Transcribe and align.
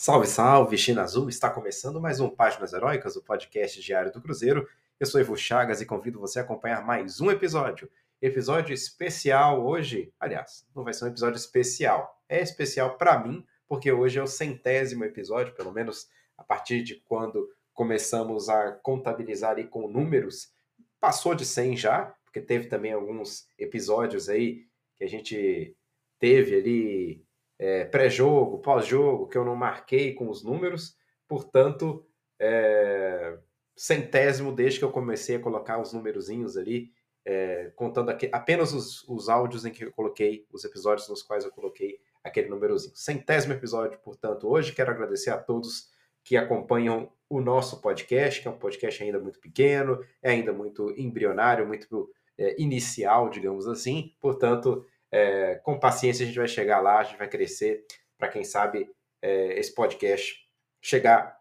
Salve, 0.00 0.28
salve, 0.28 0.78
China 0.78 1.02
Azul! 1.02 1.28
Está 1.28 1.50
começando 1.50 2.00
mais 2.00 2.20
um 2.20 2.30
Páginas 2.30 2.72
Heróicas, 2.72 3.16
o 3.16 3.24
podcast 3.24 3.82
diário 3.82 4.12
do 4.12 4.20
Cruzeiro. 4.20 4.64
Eu 5.00 5.04
sou 5.04 5.20
Ivo 5.20 5.36
Chagas 5.36 5.80
e 5.80 5.86
convido 5.86 6.20
você 6.20 6.38
a 6.38 6.42
acompanhar 6.42 6.86
mais 6.86 7.20
um 7.20 7.32
episódio. 7.32 7.90
Episódio 8.22 8.72
especial 8.72 9.66
hoje. 9.66 10.14
Aliás, 10.20 10.64
não 10.72 10.84
vai 10.84 10.94
ser 10.94 11.04
um 11.04 11.08
episódio 11.08 11.36
especial. 11.36 12.16
É 12.28 12.40
especial 12.40 12.96
para 12.96 13.18
mim, 13.18 13.44
porque 13.66 13.90
hoje 13.90 14.20
é 14.20 14.22
o 14.22 14.28
centésimo 14.28 15.02
episódio, 15.02 15.52
pelo 15.56 15.72
menos 15.72 16.08
a 16.36 16.44
partir 16.44 16.84
de 16.84 17.02
quando 17.08 17.50
começamos 17.74 18.48
a 18.48 18.70
contabilizar 18.70 19.50
ali 19.50 19.66
com 19.66 19.88
números. 19.88 20.52
Passou 21.00 21.34
de 21.34 21.44
100 21.44 21.76
já, 21.76 22.14
porque 22.24 22.40
teve 22.40 22.68
também 22.68 22.92
alguns 22.92 23.48
episódios 23.58 24.28
aí 24.28 24.64
que 24.94 25.02
a 25.02 25.08
gente 25.08 25.76
teve 26.20 26.54
ali 26.54 27.27
é, 27.58 27.84
pré-jogo, 27.84 28.58
pós-jogo, 28.58 29.28
que 29.28 29.36
eu 29.36 29.44
não 29.44 29.56
marquei 29.56 30.14
com 30.14 30.28
os 30.28 30.44
números, 30.44 30.96
portanto, 31.26 32.06
é, 32.38 33.38
centésimo 33.76 34.52
desde 34.52 34.78
que 34.78 34.84
eu 34.84 34.92
comecei 34.92 35.36
a 35.36 35.40
colocar 35.40 35.80
os 35.80 35.92
númerozinhos 35.92 36.56
ali, 36.56 36.92
é, 37.24 37.70
contando 37.76 38.10
aqui, 38.10 38.28
apenas 38.32 38.72
os, 38.72 39.06
os 39.08 39.28
áudios 39.28 39.64
em 39.64 39.70
que 39.70 39.84
eu 39.84 39.92
coloquei, 39.92 40.46
os 40.52 40.64
episódios 40.64 41.08
nos 41.08 41.22
quais 41.22 41.44
eu 41.44 41.50
coloquei 41.50 42.00
aquele 42.22 42.48
númerozinho. 42.48 42.96
Centésimo 42.96 43.52
episódio, 43.52 43.98
portanto, 43.98 44.48
hoje 44.48 44.72
quero 44.72 44.90
agradecer 44.90 45.30
a 45.30 45.38
todos 45.38 45.90
que 46.24 46.36
acompanham 46.36 47.10
o 47.28 47.40
nosso 47.40 47.80
podcast, 47.80 48.40
que 48.40 48.48
é 48.48 48.50
um 48.50 48.58
podcast 48.58 49.02
ainda 49.02 49.18
muito 49.18 49.40
pequeno, 49.40 50.02
é 50.22 50.30
ainda 50.30 50.52
muito 50.52 50.90
embrionário, 50.96 51.66
muito 51.66 52.10
é, 52.36 52.60
inicial, 52.60 53.28
digamos 53.28 53.66
assim, 53.66 54.14
portanto, 54.20 54.86
é, 55.10 55.56
com 55.56 55.78
paciência 55.78 56.24
a 56.24 56.26
gente 56.26 56.38
vai 56.38 56.48
chegar 56.48 56.80
lá, 56.80 56.98
a 56.98 57.04
gente 57.04 57.18
vai 57.18 57.28
crescer, 57.28 57.84
para 58.16 58.28
quem 58.28 58.44
sabe 58.44 58.90
é, 59.22 59.58
esse 59.58 59.74
podcast 59.74 60.36
chegar 60.80 61.38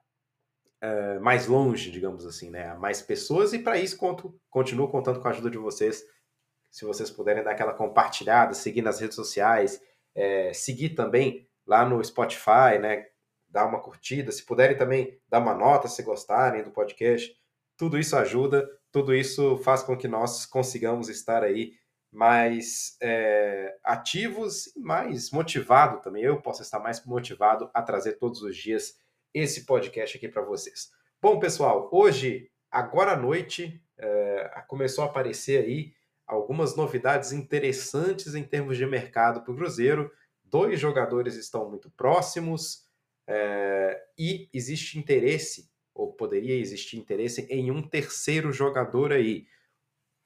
é, 0.82 1.20
mais 1.20 1.48
longe, 1.48 1.92
digamos 1.92 2.26
assim, 2.26 2.50
né, 2.50 2.70
a 2.70 2.76
mais 2.76 3.02
pessoas, 3.02 3.54
e 3.54 3.60
para 3.60 3.78
isso 3.78 3.98
conto, 3.98 4.40
continuo 4.50 4.90
contando 4.90 5.20
com 5.20 5.28
a 5.28 5.32
ajuda 5.32 5.50
de 5.50 5.58
vocês. 5.58 6.04
Se 6.70 6.86
vocês 6.86 7.10
puderem 7.10 7.44
dar 7.44 7.52
aquela 7.52 7.74
compartilhada, 7.74 8.54
seguir 8.54 8.82
nas 8.82 9.00
redes 9.00 9.16
sociais, 9.16 9.82
é, 10.14 10.54
seguir 10.54 10.90
também 10.90 11.48
lá 11.66 11.88
no 11.88 12.04
Spotify, 12.04 12.78
né? 12.80 13.06
Dar 13.50 13.66
uma 13.66 13.80
curtida, 13.80 14.32
se 14.32 14.46
puderem 14.46 14.78
também 14.78 15.20
dar 15.28 15.40
uma 15.40 15.54
nota 15.54 15.88
se 15.88 16.04
gostarem 16.04 16.64
do 16.64 16.72
podcast, 16.72 17.34
tudo 17.78 17.98
isso 17.98 18.16
ajuda, 18.16 18.68
tudo 18.92 19.16
isso 19.16 19.58
faz 19.60 19.84
com 19.84 19.98
que 19.98 20.08
nós 20.08 20.46
consigamos 20.46 21.10
estar 21.10 21.44
aí 21.44 21.74
mais 22.18 22.98
é, 23.00 23.78
ativos 23.84 24.76
e 24.76 24.80
mais 24.80 25.30
motivado 25.30 26.02
também. 26.02 26.24
Eu 26.24 26.42
posso 26.42 26.64
estar 26.64 26.80
mais 26.80 27.06
motivado 27.06 27.70
a 27.76 27.82
trazer 27.84 28.14
todos 28.14 28.42
os 28.42 28.58
dias 28.58 28.98
esse 29.32 29.68
podcast 29.68 30.18
aqui 30.18 30.28
para 30.28 30.42
vocês. 30.42 30.90
Bom, 31.22 31.38
pessoal, 31.38 31.88
hoje, 31.92 32.50
agora 32.72 33.12
à 33.12 33.16
noite, 33.16 33.80
é, 34.00 34.64
começou 34.68 35.04
a 35.04 35.08
aparecer 35.08 35.64
aí 35.64 35.94
algumas 36.26 36.76
novidades 36.76 37.34
interessantes 37.34 38.34
em 38.34 38.44
termos 38.44 38.78
de 38.78 38.86
mercado 38.88 39.44
para 39.44 39.54
o 39.54 39.56
Cruzeiro. 39.56 40.12
Dois 40.44 40.80
jogadores 40.80 41.36
estão 41.36 41.70
muito 41.70 41.92
próximos 41.92 42.88
é, 43.28 43.96
e 44.18 44.50
existe 44.52 44.98
interesse, 44.98 45.70
ou 45.94 46.14
poderia 46.14 46.56
existir 46.56 46.98
interesse, 46.98 47.46
em 47.48 47.70
um 47.70 47.88
terceiro 47.88 48.52
jogador 48.52 49.14
aí. 49.14 49.46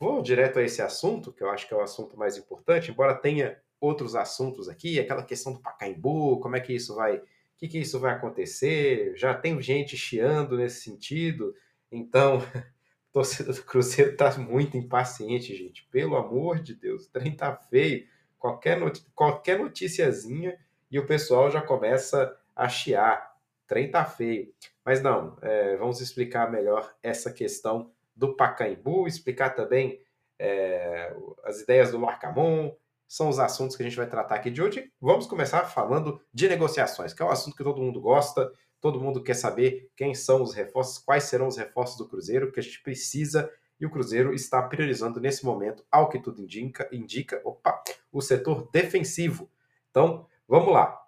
Vou 0.01 0.19
direto 0.19 0.57
a 0.57 0.63
esse 0.63 0.81
assunto, 0.81 1.31
que 1.31 1.43
eu 1.43 1.49
acho 1.51 1.67
que 1.67 1.75
é 1.75 1.77
o 1.77 1.81
assunto 1.81 2.17
mais 2.17 2.35
importante, 2.35 2.89
embora 2.89 3.13
tenha 3.13 3.61
outros 3.79 4.15
assuntos 4.15 4.67
aqui, 4.67 4.99
aquela 4.99 5.21
questão 5.21 5.53
do 5.53 5.59
Pacaembu, 5.59 6.39
como 6.39 6.55
é 6.55 6.59
que 6.59 6.73
isso 6.73 6.95
vai, 6.95 7.17
o 7.17 7.23
que, 7.55 7.67
que 7.67 7.77
isso 7.77 7.99
vai 7.99 8.15
acontecer? 8.15 9.15
Já 9.15 9.31
tem 9.35 9.61
gente 9.61 9.95
chiando 9.95 10.57
nesse 10.57 10.81
sentido, 10.81 11.53
então 11.91 12.39
a 12.49 13.13
torcida 13.13 13.53
do 13.53 13.61
Cruzeiro 13.61 14.13
está 14.13 14.35
muito 14.39 14.75
impaciente, 14.75 15.55
gente. 15.55 15.87
Pelo 15.91 16.15
amor 16.15 16.57
de 16.57 16.73
Deus, 16.73 17.05
o 17.05 17.11
trem 17.11 17.35
tá 17.35 17.55
feio. 17.55 18.07
Qualquer, 18.39 18.79
not 18.79 19.05
qualquer 19.13 19.59
noticiazinha 19.59 20.57
e 20.89 20.97
o 20.97 21.05
pessoal 21.05 21.51
já 21.51 21.61
começa 21.61 22.35
a 22.55 22.67
chiar. 22.67 23.35
O 23.65 23.67
trem 23.67 23.91
tá 23.91 24.03
feio. 24.03 24.51
Mas 24.83 24.99
não, 24.99 25.37
é, 25.43 25.77
vamos 25.77 26.01
explicar 26.01 26.49
melhor 26.49 26.91
essa 27.03 27.31
questão 27.31 27.91
do 28.15 28.35
Pacaembu, 28.35 29.07
explicar 29.07 29.51
também 29.51 29.99
é, 30.37 31.15
as 31.43 31.61
ideias 31.61 31.91
do 31.91 31.99
Marcamon, 31.99 32.73
são 33.07 33.27
os 33.27 33.39
assuntos 33.39 33.75
que 33.75 33.83
a 33.83 33.85
gente 33.85 33.97
vai 33.97 34.07
tratar 34.07 34.35
aqui 34.35 34.49
de 34.49 34.61
hoje. 34.61 34.91
Vamos 34.99 35.27
começar 35.27 35.65
falando 35.65 36.21
de 36.33 36.47
negociações, 36.47 37.13
que 37.13 37.21
é 37.21 37.25
um 37.25 37.29
assunto 37.29 37.57
que 37.57 37.63
todo 37.63 37.81
mundo 37.81 37.99
gosta, 37.99 38.51
todo 38.79 39.01
mundo 39.01 39.21
quer 39.21 39.33
saber 39.33 39.91
quem 39.95 40.15
são 40.15 40.41
os 40.41 40.53
reforços, 40.53 40.97
quais 40.97 41.25
serão 41.25 41.47
os 41.47 41.57
reforços 41.57 41.97
do 41.97 42.07
Cruzeiro, 42.07 42.51
que 42.51 42.59
a 42.59 42.63
gente 42.63 42.81
precisa 42.81 43.51
e 43.81 43.85
o 43.85 43.89
Cruzeiro 43.89 44.33
está 44.33 44.61
priorizando 44.61 45.19
nesse 45.19 45.43
momento, 45.43 45.83
ao 45.91 46.07
que 46.07 46.19
tudo 46.19 46.41
indica, 46.41 46.87
indica 46.91 47.41
opa, 47.43 47.83
o 48.11 48.21
setor 48.21 48.69
defensivo. 48.71 49.49
Então, 49.89 50.27
vamos 50.47 50.71
lá. 50.71 51.01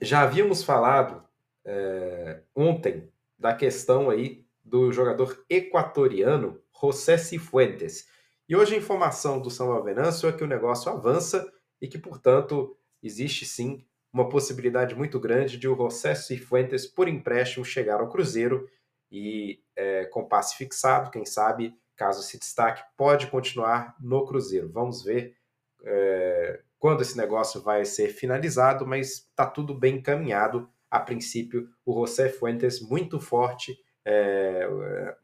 Já 0.00 0.22
havíamos 0.22 0.62
falado 0.62 1.22
é, 1.64 2.40
ontem 2.54 3.12
da 3.38 3.52
questão 3.52 4.08
aí 4.08 4.46
do 4.64 4.92
jogador 4.92 5.44
equatoriano 5.48 6.60
José 6.80 7.16
Cifuentes. 7.18 8.06
E 8.48 8.56
hoje 8.56 8.74
a 8.74 8.78
informação 8.78 9.40
do 9.40 9.50
São 9.50 9.82
Venâncio 9.82 10.28
é 10.28 10.32
que 10.32 10.42
o 10.42 10.46
negócio 10.46 10.90
avança 10.90 11.50
e 11.80 11.86
que, 11.86 11.98
portanto, 11.98 12.76
existe 13.02 13.46
sim 13.46 13.84
uma 14.12 14.28
possibilidade 14.28 14.94
muito 14.94 15.20
grande 15.20 15.56
de 15.56 15.68
o 15.68 15.76
José 15.76 16.14
Cifuentes, 16.14 16.86
por 16.86 17.08
empréstimo, 17.08 17.64
chegar 17.64 18.00
ao 18.00 18.08
Cruzeiro 18.08 18.68
e 19.10 19.62
é, 19.76 20.04
com 20.06 20.26
passe 20.26 20.56
fixado, 20.56 21.10
quem 21.10 21.24
sabe, 21.24 21.74
caso 21.96 22.22
se 22.22 22.38
destaque, 22.38 22.82
pode 22.96 23.28
continuar 23.28 23.94
no 24.00 24.24
Cruzeiro. 24.26 24.70
Vamos 24.70 25.02
ver 25.02 25.36
é, 25.84 26.62
quando 26.78 27.02
esse 27.02 27.16
negócio 27.16 27.60
vai 27.60 27.84
ser 27.84 28.08
finalizado, 28.08 28.86
mas 28.86 29.10
está 29.10 29.46
tudo 29.46 29.74
bem 29.74 29.96
encaminhado. 29.96 30.68
A 30.90 30.98
princípio, 30.98 31.68
o 31.86 31.94
José 32.00 32.28
Fuentes 32.28 32.80
muito 32.80 33.20
forte 33.20 33.78
é, 34.04 34.68
é, 34.70 35.16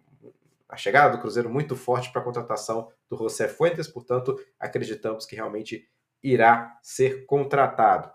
a 0.69 0.77
chegada 0.77 1.17
do 1.17 1.21
Cruzeiro 1.21 1.49
muito 1.49 1.77
forte 1.77 2.11
para 2.11 2.21
a 2.21 2.25
contratação 2.25 2.91
do 3.09 3.17
José 3.17 3.49
Fuentes, 3.49 3.89
portanto, 3.89 4.37
acreditamos 4.59 5.25
que 5.25 5.37
realmente 5.37 5.89
irá 6.23 6.79
ser 6.83 7.25
contratado. 7.27 8.11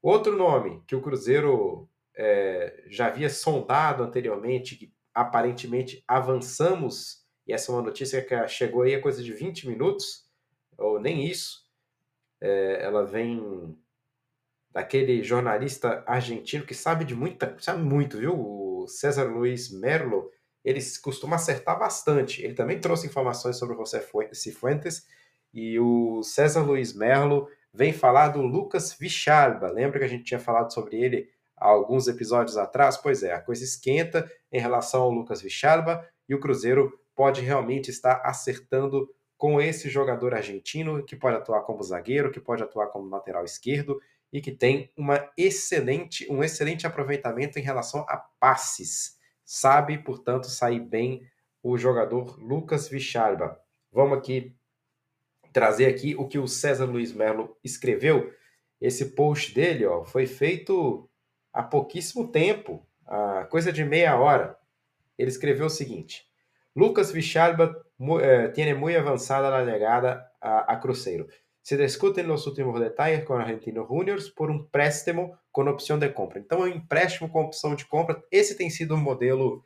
Outro 0.00 0.36
nome 0.36 0.82
que 0.86 0.94
o 0.94 1.02
Cruzeiro 1.02 1.88
é, 2.16 2.84
já 2.88 3.06
havia 3.06 3.28
sondado 3.28 4.02
anteriormente, 4.02 4.76
que 4.76 4.92
aparentemente 5.12 6.04
avançamos, 6.06 7.24
e 7.46 7.52
essa 7.52 7.72
é 7.72 7.74
uma 7.74 7.82
notícia 7.82 8.22
que 8.22 8.48
chegou 8.48 8.82
aí 8.82 8.94
a 8.94 9.02
coisa 9.02 9.22
de 9.22 9.32
20 9.32 9.68
minutos, 9.68 10.28
ou 10.76 11.00
nem 11.00 11.26
isso, 11.26 11.66
é, 12.40 12.84
ela 12.84 13.04
vem 13.04 13.76
daquele 14.70 15.22
jornalista 15.24 16.04
argentino 16.06 16.64
que 16.64 16.74
sabe 16.74 17.04
de 17.04 17.14
muita, 17.14 17.56
sabe 17.58 17.82
muito, 17.82 18.18
viu? 18.18 18.36
César 18.88 19.24
Luiz 19.24 19.70
Merlo, 19.70 20.30
ele 20.64 20.80
costuma 21.02 21.36
acertar 21.36 21.78
bastante. 21.78 22.42
Ele 22.42 22.54
também 22.54 22.80
trouxe 22.80 23.06
informações 23.06 23.56
sobre 23.56 23.74
o 23.74 23.78
José 23.78 24.04
Cifuentes 24.32 25.06
e 25.52 25.78
o 25.78 26.22
César 26.22 26.62
Luiz 26.62 26.92
Merlo 26.92 27.48
vem 27.72 27.92
falar 27.92 28.28
do 28.28 28.42
Lucas 28.42 28.92
Vichalba. 28.98 29.70
Lembra 29.70 29.98
que 29.98 30.04
a 30.04 30.08
gente 30.08 30.24
tinha 30.24 30.40
falado 30.40 30.72
sobre 30.72 30.96
ele 30.96 31.28
há 31.56 31.68
alguns 31.68 32.08
episódios 32.08 32.56
atrás? 32.56 32.96
Pois 32.96 33.22
é, 33.22 33.32
a 33.32 33.40
coisa 33.40 33.64
esquenta 33.64 34.30
em 34.52 34.60
relação 34.60 35.02
ao 35.02 35.10
Lucas 35.10 35.40
Vichalba 35.40 36.06
e 36.28 36.34
o 36.34 36.40
Cruzeiro 36.40 36.92
pode 37.14 37.40
realmente 37.40 37.90
estar 37.90 38.20
acertando 38.24 39.08
com 39.36 39.60
esse 39.60 39.88
jogador 39.88 40.34
argentino 40.34 41.02
que 41.04 41.16
pode 41.16 41.36
atuar 41.36 41.62
como 41.62 41.82
zagueiro, 41.82 42.30
que 42.30 42.40
pode 42.40 42.62
atuar 42.62 42.88
como 42.88 43.08
lateral 43.08 43.44
esquerdo 43.44 44.00
e 44.32 44.40
que 44.40 44.52
tem 44.52 44.92
uma 44.96 45.30
excelente, 45.36 46.26
um 46.30 46.42
excelente 46.42 46.86
aproveitamento 46.86 47.58
em 47.58 47.62
relação 47.62 48.00
a 48.08 48.16
passes. 48.16 49.16
Sabe, 49.44 49.98
portanto, 49.98 50.48
sair 50.48 50.80
bem 50.80 51.22
o 51.62 51.78
jogador 51.78 52.38
Lucas 52.38 52.88
Vichalba. 52.88 53.58
Vamos 53.90 54.18
aqui 54.18 54.54
trazer 55.52 55.86
aqui 55.86 56.14
o 56.14 56.28
que 56.28 56.38
o 56.38 56.46
César 56.46 56.84
Luiz 56.84 57.12
Melo 57.12 57.56
escreveu. 57.64 58.32
Esse 58.80 59.06
post 59.06 59.54
dele 59.54 59.86
ó, 59.86 60.04
foi 60.04 60.26
feito 60.26 61.08
há 61.52 61.62
pouquíssimo 61.62 62.30
tempo, 62.30 62.86
a 63.06 63.44
coisa 63.44 63.72
de 63.72 63.84
meia 63.84 64.16
hora. 64.16 64.56
Ele 65.16 65.30
escreveu 65.30 65.66
o 65.66 65.70
seguinte: 65.70 66.28
Lucas 66.76 67.10
Vichalba 67.10 67.84
eh, 68.22 68.48
tiene 68.48 68.74
muy 68.74 68.94
avanzada 68.94 69.50
la 69.50 69.64
llegada 69.64 70.30
a, 70.40 70.72
a 70.72 70.76
Cruzeiro. 70.76 71.26
Se 71.68 71.76
discutem 71.76 72.30
os 72.30 72.46
últimos 72.46 72.80
detalhes 72.80 73.26
com 73.26 73.34
Argentino 73.34 73.86
Juniors 73.86 74.30
por 74.30 74.50
um 74.50 74.64
préstimo 74.64 75.38
com 75.52 75.68
opção 75.68 75.98
de 75.98 76.08
compra. 76.08 76.38
Então, 76.38 76.60
é 76.60 76.62
um 76.62 76.68
empréstimo 76.68 77.28
com 77.28 77.42
opção 77.42 77.74
de 77.74 77.84
compra. 77.84 78.24
Esse 78.32 78.56
tem 78.56 78.70
sido 78.70 78.92
o 78.92 78.96
um 78.96 79.00
modelo 79.02 79.62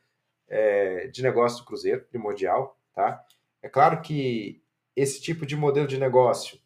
é, 0.49 1.07
de 1.07 1.23
negócio 1.23 1.59
do 1.59 1.65
Cruzeiro, 1.65 2.05
primordial. 2.07 2.77
Tá? 2.93 3.25
É 3.63 3.69
claro 3.69 4.03
que 4.03 4.61
esse 4.97 5.23
tipo 5.23 5.47
de 5.47 5.55
modelo 5.55 5.87
de 5.87 5.97
negócio, 5.97 6.59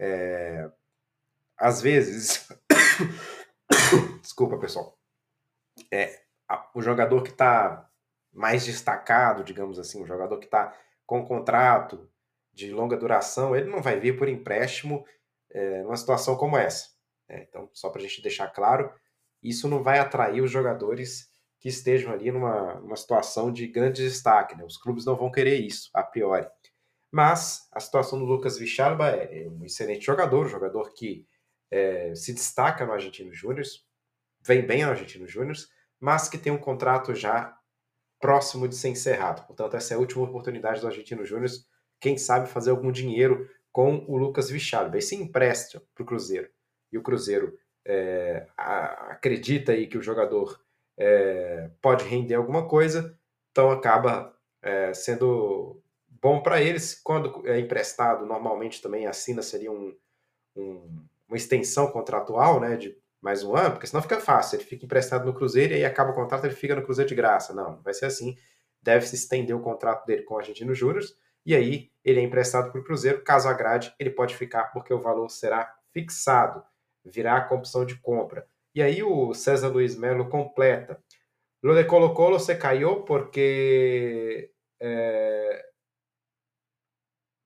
é, 0.00 0.68
às 1.56 1.80
vezes, 1.80 2.48
Desculpa, 4.20 4.58
pessoal. 4.58 4.98
É, 5.92 6.22
a, 6.48 6.68
o 6.74 6.82
jogador 6.82 7.22
que 7.22 7.30
está 7.30 7.88
mais 8.32 8.66
destacado, 8.66 9.44
digamos 9.44 9.78
assim, 9.78 10.02
o 10.02 10.06
jogador 10.08 10.38
que 10.40 10.46
está 10.46 10.76
com 11.06 11.24
contrato 11.24 12.10
de 12.56 12.72
longa 12.72 12.96
duração, 12.96 13.54
ele 13.54 13.68
não 13.68 13.82
vai 13.82 14.00
vir 14.00 14.16
por 14.16 14.28
empréstimo 14.28 15.04
é, 15.50 15.82
numa 15.82 15.96
situação 15.96 16.36
como 16.36 16.56
essa. 16.56 16.88
É, 17.28 17.42
então, 17.42 17.68
só 17.74 17.90
para 17.90 18.00
a 18.00 18.04
gente 18.04 18.22
deixar 18.22 18.48
claro, 18.48 18.90
isso 19.42 19.68
não 19.68 19.82
vai 19.82 19.98
atrair 19.98 20.40
os 20.40 20.50
jogadores 20.50 21.28
que 21.60 21.68
estejam 21.68 22.10
ali 22.10 22.32
numa, 22.32 22.80
numa 22.80 22.96
situação 22.96 23.52
de 23.52 23.66
grande 23.66 24.02
destaque. 24.02 24.56
Né? 24.56 24.64
Os 24.64 24.78
clubes 24.78 25.04
não 25.04 25.14
vão 25.14 25.30
querer 25.30 25.60
isso, 25.60 25.90
a 25.92 26.02
priori. 26.02 26.48
Mas 27.12 27.68
a 27.72 27.78
situação 27.78 28.18
do 28.18 28.24
Lucas 28.24 28.58
Vichalba 28.58 29.10
é, 29.10 29.42
é 29.44 29.48
um 29.48 29.62
excelente 29.64 30.04
jogador, 30.04 30.46
um 30.46 30.48
jogador 30.48 30.94
que 30.94 31.26
é, 31.70 32.14
se 32.14 32.32
destaca 32.32 32.86
no 32.86 32.92
Argentino 32.92 33.34
Júnior, 33.34 33.66
vem 34.42 34.66
bem 34.66 34.82
no 34.82 34.90
Argentino 34.90 35.28
Júnior, 35.28 35.56
mas 36.00 36.28
que 36.28 36.38
tem 36.38 36.52
um 36.52 36.58
contrato 36.58 37.14
já 37.14 37.54
próximo 38.18 38.66
de 38.66 38.74
ser 38.76 38.88
encerrado. 38.88 39.46
Portanto, 39.46 39.76
essa 39.76 39.92
é 39.92 39.96
a 39.96 40.00
última 40.00 40.24
oportunidade 40.24 40.80
do 40.80 40.86
Argentino 40.86 41.24
Júnior, 41.24 41.50
quem 42.00 42.16
sabe 42.16 42.48
fazer 42.48 42.70
algum 42.70 42.92
dinheiro 42.92 43.48
com 43.72 44.04
o 44.08 44.16
Lucas 44.16 44.48
Vichalba. 44.48 44.96
Esse 44.98 45.14
empréstimo 45.14 45.82
para 45.94 46.02
o 46.02 46.06
Cruzeiro. 46.06 46.48
E 46.90 46.96
o 46.96 47.02
Cruzeiro 47.02 47.58
é, 47.84 48.46
a, 48.56 49.12
acredita 49.12 49.72
aí 49.72 49.86
que 49.86 49.98
o 49.98 50.02
jogador 50.02 50.60
é, 50.96 51.70
pode 51.80 52.04
render 52.04 52.34
alguma 52.34 52.66
coisa, 52.66 53.18
então 53.52 53.70
acaba 53.70 54.34
é, 54.62 54.94
sendo 54.94 55.82
bom 56.08 56.42
para 56.42 56.60
eles. 56.60 57.00
Quando 57.02 57.46
é 57.46 57.60
emprestado, 57.60 58.24
normalmente 58.24 58.80
também 58.80 59.06
assina 59.06 59.42
seria 59.42 59.70
um, 59.70 59.94
um, 60.56 61.04
uma 61.28 61.36
extensão 61.36 61.88
contratual, 61.88 62.60
né, 62.60 62.76
de 62.76 62.96
mais 63.20 63.42
um 63.42 63.54
ano, 63.56 63.72
porque 63.72 63.86
senão 63.86 64.02
fica 64.02 64.20
fácil. 64.20 64.56
Ele 64.56 64.64
fica 64.64 64.84
emprestado 64.84 65.26
no 65.26 65.34
Cruzeiro 65.34 65.72
e 65.72 65.76
aí 65.76 65.84
acaba 65.84 66.12
o 66.12 66.14
contrato, 66.14 66.44
ele 66.44 66.54
fica 66.54 66.74
no 66.74 66.82
Cruzeiro 66.82 67.08
de 67.08 67.14
graça. 67.14 67.52
Não, 67.52 67.80
vai 67.82 67.92
ser 67.92 68.06
assim. 68.06 68.36
Deve 68.80 69.06
se 69.06 69.16
estender 69.16 69.54
o 69.54 69.60
contrato 69.60 70.06
dele 70.06 70.22
com 70.22 70.34
o 70.34 70.38
Argentino 70.38 70.74
Júnior 70.74 71.04
e 71.46 71.54
aí 71.54 71.92
ele 72.04 72.20
é 72.20 72.22
emprestado 72.22 72.72
para 72.72 72.80
o 72.80 72.84
Cruzeiro. 72.84 73.22
Caso 73.22 73.48
agrade, 73.48 73.94
ele 73.98 74.10
pode 74.10 74.36
ficar 74.36 74.64
porque 74.72 74.92
o 74.92 75.00
valor 75.00 75.30
será 75.30 75.72
fixado, 75.92 76.62
virá 77.04 77.40
com 77.42 77.54
opção 77.54 77.86
de 77.86 77.98
compra. 78.00 78.46
E 78.74 78.82
aí 78.82 79.02
o 79.02 79.32
César 79.32 79.68
Luiz 79.68 79.96
Melo 79.96 80.28
completa. 80.28 81.02
Lo 81.62 81.74
de 81.74 81.84
Colo 81.84 82.12
Colo 82.12 82.38
se 82.38 82.56
caiu 82.56 83.02
porque 83.04 84.52
é, 84.80 85.70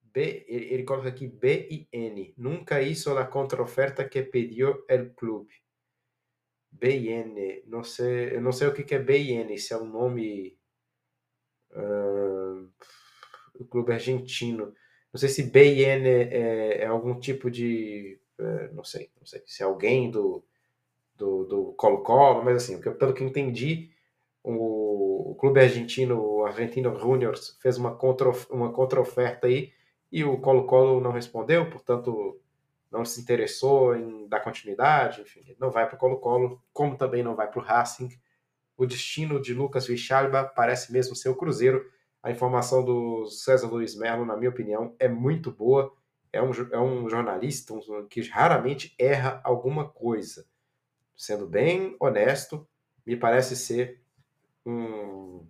B, 0.03 0.45
ele 0.49 0.83
coloca 0.83 1.09
aqui 1.09 1.29
B 1.29 1.69
e 1.71 1.89
N. 1.93 2.35
Nunca 2.37 2.83
hizo 2.83 3.17
a 3.17 3.25
contraoferta 3.25 4.09
que 4.09 4.23
pediu 4.23 4.71
o 4.71 5.15
clube. 5.15 5.55
B 6.73 6.99
e 6.99 7.09
N. 7.11 7.63
Não 7.67 7.85
sei, 7.85 8.37
eu 8.37 8.41
não 8.41 8.53
sei 8.53 8.69
o 8.69 8.75
que 8.75 8.95
é 8.95 8.99
B 8.99 9.19
e 9.19 9.33
N, 9.33 9.57
se 9.59 9.73
é 9.73 9.77
um 9.77 9.87
nome 9.87 10.59
uh, 11.73 12.71
do 13.61 13.67
clube 13.67 13.93
argentino. 13.93 14.73
Não 15.13 15.19
sei 15.21 15.29
se 15.29 15.43
B 15.43 15.75
e 15.75 15.85
N 15.85 16.09
é, 16.09 16.79
é 16.83 16.87
algum 16.87 17.19
tipo 17.19 17.51
de. 17.51 18.19
Uh, 18.39 18.75
não 18.75 18.83
sei, 18.83 19.11
não 19.19 19.27
sei. 19.27 19.43
Se 19.47 19.63
é 19.63 19.67
alguém 19.67 20.11
do 20.11 20.43
do 21.21 21.75
Colo-Colo, 21.77 22.43
mas 22.43 22.57
assim, 22.57 22.81
pelo 22.81 23.13
que 23.13 23.23
entendi, 23.23 23.91
o, 24.43 25.33
o 25.33 25.35
clube 25.35 25.61
argentino, 25.61 26.19
o 26.19 26.47
Argentino 26.47 26.99
Juniors, 26.99 27.59
fez 27.61 27.77
uma 27.77 27.95
contra 27.95 28.31
uma 28.51 28.73
contra-oferta 28.73 29.47
aí 29.47 29.71
e 30.11 30.25
o 30.25 30.39
Colo-Colo 30.39 30.99
não 30.99 31.13
respondeu, 31.13 31.69
portanto 31.69 32.41
não 32.91 33.05
se 33.05 33.21
interessou 33.21 33.95
em 33.95 34.27
dar 34.29 34.41
continuidade, 34.41 35.21
enfim, 35.21 35.43
não 35.61 35.71
vai 35.71 35.87
para 35.87 35.97
o 35.97 35.99
Colo-Colo, 35.99 36.63
como 36.73 36.97
também 36.97 37.23
não 37.23 37.37
vai 37.37 37.49
para 37.49 37.61
o 37.61 37.63
Racing. 37.63 38.09
O 38.79 38.87
destino 38.87 39.39
de 39.39 39.53
Lucas 39.53 39.87
Vichalba 39.87 40.45
parece 40.45 40.91
mesmo 40.91 41.15
ser 41.15 41.29
o 41.29 41.37
Cruzeiro. 41.37 41.85
A 42.23 42.31
informação 42.31 42.85
do 42.85 43.27
César 43.27 43.67
Luiz 43.67 43.95
Melo, 43.95 44.27
na 44.27 44.37
minha 44.37 44.51
opinião, 44.51 44.95
é 44.99 45.09
muito 45.09 45.51
boa. 45.51 45.93
É 46.33 46.41
um, 46.41 46.51
é 46.71 46.79
um 46.79 47.09
jornalista 47.09 47.75
que 48.09 48.21
raramente 48.29 48.95
erra 48.99 49.41
alguma 49.43 49.89
coisa. 49.89 50.47
Sendo 51.17 51.47
bem 51.47 51.97
honesto, 51.99 52.69
me 53.07 53.17
parece 53.17 53.57
ser 53.57 54.03
um, 54.65 55.47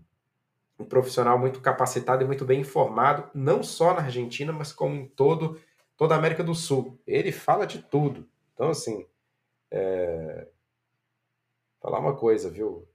um 0.78 0.84
profissional 0.84 1.38
muito 1.38 1.60
capacitado 1.60 2.22
e 2.22 2.26
muito 2.26 2.44
bem 2.44 2.60
informado, 2.60 3.28
não 3.34 3.62
só 3.62 3.92
na 3.92 4.02
Argentina, 4.02 4.52
mas 4.52 4.72
como 4.72 4.94
em 4.94 5.06
todo, 5.06 5.60
toda 5.96 6.14
a 6.14 6.18
América 6.18 6.44
do 6.44 6.54
Sul. 6.54 7.00
Ele 7.06 7.32
fala 7.32 7.66
de 7.66 7.82
tudo. 7.82 8.28
Então, 8.54 8.70
assim, 8.70 9.06
é... 9.70 10.48
falar 11.80 11.98
uma 11.98 12.16
coisa, 12.16 12.48
viu? 12.48 12.88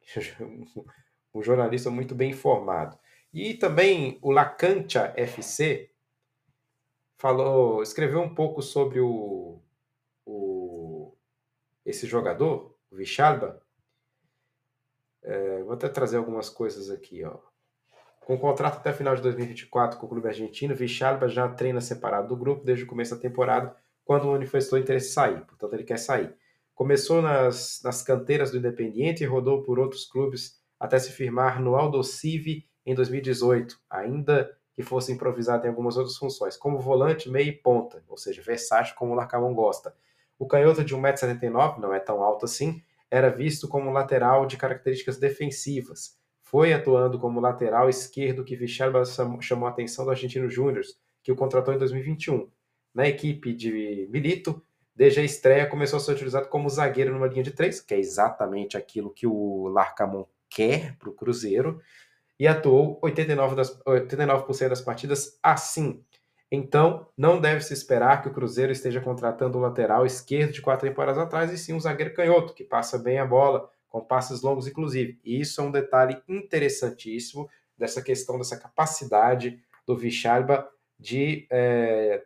um 1.38 1.42
jornalista 1.42 1.90
muito 1.90 2.14
bem 2.14 2.30
informado. 2.30 2.98
E 3.32 3.54
também 3.54 4.18
o 4.22 4.30
Lacantia 4.30 5.12
FC 5.16 5.90
falou, 7.18 7.82
escreveu 7.82 8.20
um 8.20 8.34
pouco 8.34 8.62
sobre 8.62 9.00
o, 9.00 9.60
o 10.24 11.12
esse 11.84 12.06
jogador, 12.06 12.76
o 12.90 12.96
Vichalba, 12.96 13.62
é, 15.22 15.62
vou 15.62 15.72
até 15.72 15.88
trazer 15.88 16.16
algumas 16.16 16.48
coisas 16.48 16.90
aqui, 16.90 17.24
ó. 17.24 17.38
Com 18.20 18.38
contrato 18.38 18.78
até 18.78 18.92
final 18.92 19.14
de 19.14 19.22
2024 19.22 19.98
com 19.98 20.06
o 20.06 20.08
clube 20.08 20.26
argentino, 20.26 20.74
Vichalba 20.74 21.28
já 21.28 21.48
treina 21.48 21.80
separado 21.80 22.28
do 22.28 22.36
grupo 22.36 22.64
desde 22.64 22.84
o 22.84 22.86
começo 22.86 23.14
da 23.14 23.20
temporada, 23.20 23.76
quando 24.04 24.26
manifestou 24.26 24.78
interesse 24.78 25.10
em 25.10 25.12
sair. 25.12 25.44
Portanto, 25.44 25.74
ele 25.74 25.84
quer 25.84 25.98
sair. 25.98 26.34
Começou 26.74 27.22
nas, 27.22 27.80
nas 27.84 28.02
canteiras 28.02 28.50
do 28.50 28.58
Independiente 28.58 29.22
e 29.22 29.26
rodou 29.26 29.62
por 29.62 29.78
outros 29.78 30.04
clubes 30.04 30.60
até 30.78 30.98
se 30.98 31.12
firmar 31.12 31.60
no 31.60 31.76
Aldo 31.76 32.02
Civi 32.02 32.66
em 32.84 32.94
2018, 32.94 33.78
ainda 33.88 34.50
que 34.74 34.82
fosse 34.82 35.10
improvisado 35.10 35.66
em 35.66 35.70
algumas 35.70 35.96
outras 35.96 36.16
funções, 36.16 36.56
como 36.56 36.78
volante, 36.78 37.30
meio 37.30 37.48
e 37.48 37.52
ponta, 37.52 38.04
ou 38.06 38.16
seja, 38.18 38.42
versátil 38.42 38.94
como 38.94 39.12
o 39.12 39.14
Larcamon 39.14 39.54
gosta. 39.54 39.94
O 40.38 40.46
canhoto 40.46 40.84
de 40.84 40.94
1,79m, 40.94 41.78
não 41.78 41.94
é 41.94 41.98
tão 41.98 42.22
alto 42.22 42.44
assim, 42.44 42.82
era 43.10 43.30
visto 43.30 43.68
como 43.68 43.90
lateral 43.90 44.46
de 44.46 44.58
características 44.58 45.18
defensivas. 45.18 46.18
Foi 46.42 46.74
atuando 46.74 47.18
como 47.18 47.40
lateral 47.40 47.88
esquerdo 47.88 48.44
que 48.44 48.54
Vichalba 48.54 49.02
chamou 49.40 49.66
a 49.66 49.70
atenção 49.70 50.04
do 50.04 50.10
Argentino 50.10 50.48
Júnior, 50.48 50.84
que 51.22 51.32
o 51.32 51.36
contratou 51.36 51.72
em 51.72 51.78
2021. 51.78 52.48
Na 52.94 53.08
equipe 53.08 53.54
de 53.54 54.06
Milito, 54.10 54.62
desde 54.94 55.20
a 55.20 55.24
estreia 55.24 55.66
começou 55.66 55.96
a 55.96 56.00
ser 56.00 56.12
utilizado 56.12 56.48
como 56.48 56.68
zagueiro 56.68 57.12
numa 57.12 57.26
linha 57.26 57.42
de 57.42 57.50
três, 57.50 57.80
que 57.80 57.94
é 57.94 57.98
exatamente 57.98 58.76
aquilo 58.76 59.10
que 59.10 59.26
o 59.26 59.68
Larcamon 59.68 60.26
quer 60.48 60.96
para 60.98 61.08
o 61.08 61.14
Cruzeiro, 61.14 61.80
e 62.38 62.46
atuou 62.46 63.00
89%, 63.00 63.54
das, 63.54 63.80
89 63.86 64.68
das 64.68 64.80
partidas 64.80 65.38
assim. 65.42 66.04
Então, 66.50 67.08
não 67.16 67.40
deve 67.40 67.62
se 67.62 67.72
esperar 67.72 68.22
que 68.22 68.28
o 68.28 68.32
Cruzeiro 68.32 68.70
esteja 68.70 69.00
contratando 69.00 69.58
um 69.58 69.60
lateral 69.60 70.06
esquerdo 70.06 70.52
de 70.52 70.62
quatro 70.62 70.88
temporadas 70.88 71.18
atrás, 71.18 71.52
e 71.52 71.58
sim 71.58 71.72
um 71.72 71.80
zagueiro 71.80 72.14
canhoto, 72.14 72.54
que 72.54 72.62
passa 72.62 72.98
bem 72.98 73.18
a 73.18 73.26
bola, 73.26 73.68
com 73.88 74.00
passes 74.00 74.42
longos, 74.42 74.66
inclusive. 74.66 75.18
E 75.24 75.40
isso 75.40 75.60
é 75.60 75.64
um 75.64 75.70
detalhe 75.70 76.20
interessantíssimo 76.28 77.48
dessa 77.76 78.02
questão, 78.02 78.38
dessa 78.38 78.58
capacidade 78.58 79.60
do 79.86 79.96
Vichalba 79.96 80.68
de 80.98 81.46
é, 81.50 82.22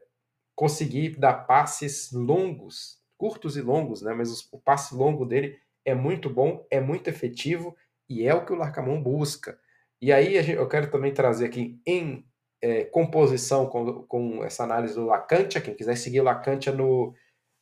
conseguir 0.54 1.18
dar 1.18 1.46
passes 1.46 2.12
longos, 2.12 2.98
curtos 3.16 3.56
e 3.56 3.62
longos, 3.62 4.02
né? 4.02 4.12
Mas 4.12 4.48
o 4.52 4.58
passe 4.58 4.94
longo 4.94 5.24
dele 5.24 5.58
é 5.84 5.94
muito 5.94 6.28
bom, 6.28 6.66
é 6.70 6.80
muito 6.80 7.08
efetivo 7.08 7.76
e 8.10 8.26
é 8.26 8.34
o 8.34 8.44
que 8.44 8.52
o 8.52 8.56
Larcamon 8.56 9.00
busca. 9.00 9.56
E 10.02 10.12
aí 10.12 10.34
eu 10.50 10.68
quero 10.68 10.90
também 10.90 11.14
trazer 11.14 11.46
aqui 11.46 11.80
em 11.86 12.26
é, 12.60 12.84
composição 12.84 13.66
com, 13.66 14.02
com 14.02 14.44
essa 14.44 14.64
análise 14.64 14.94
do 14.94 15.06
Lacantia. 15.06 15.60
Quem 15.60 15.74
quiser 15.74 15.96
seguir 15.96 16.20
o 16.20 16.24
Lacantia 16.24 16.72
no, 16.72 17.14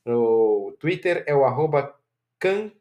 no 0.06 0.74
Twitter 0.80 1.22
é 1.26 1.34
o 1.34 1.44
arroba 1.44 1.94
Cancha, 2.38 2.72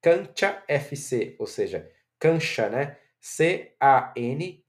Cancha 0.00 0.62
FC, 0.68 1.34
ou 1.38 1.46
seja, 1.48 1.90
Cancha, 2.18 2.68
né? 2.68 2.96
C-A-N-C-H-A-F-C, 3.20 4.60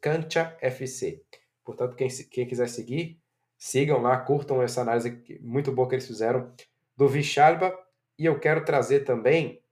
Cancha 0.00 0.56
FC. 0.60 1.22
Portanto, 1.64 1.94
quem, 1.96 2.08
quem 2.08 2.46
quiser 2.46 2.68
seguir, 2.68 3.20
sigam 3.58 4.00
lá, 4.00 4.16
curtam 4.18 4.62
essa 4.62 4.80
análise 4.80 5.22
muito 5.40 5.70
boa 5.72 5.88
que 5.88 5.94
eles 5.94 6.06
fizeram 6.06 6.52
do 6.96 7.08
Vichalba. 7.08 7.76
E 8.20 8.26
eu 8.26 8.38
quero 8.38 8.62
trazer 8.66 9.00
também 9.00 9.64